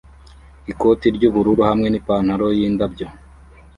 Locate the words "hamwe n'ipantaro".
1.69-2.47